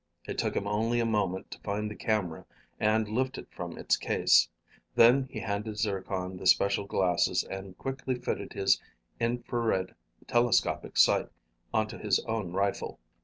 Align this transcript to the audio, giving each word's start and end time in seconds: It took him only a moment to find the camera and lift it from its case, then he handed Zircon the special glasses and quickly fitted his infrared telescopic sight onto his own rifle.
It 0.27 0.39
took 0.39 0.55
him 0.55 0.65
only 0.65 0.99
a 0.99 1.05
moment 1.05 1.51
to 1.51 1.59
find 1.59 1.87
the 1.87 1.95
camera 1.95 2.47
and 2.79 3.07
lift 3.07 3.37
it 3.37 3.45
from 3.51 3.77
its 3.77 3.95
case, 3.97 4.49
then 4.95 5.27
he 5.29 5.41
handed 5.41 5.77
Zircon 5.77 6.37
the 6.37 6.47
special 6.47 6.85
glasses 6.87 7.43
and 7.43 7.77
quickly 7.77 8.15
fitted 8.15 8.53
his 8.53 8.81
infrared 9.19 9.93
telescopic 10.25 10.97
sight 10.97 11.29
onto 11.71 11.99
his 11.99 12.17
own 12.21 12.51
rifle. 12.51 12.97